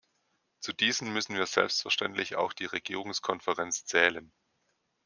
Zu 0.61 0.73
diesen 0.73 1.13
müssen 1.13 1.35
wir 1.35 1.45
selbstverständlich 1.45 2.35
auch 2.35 2.53
die 2.53 2.65
Regierungskonferenz 2.65 3.85
zählen. 3.85 4.33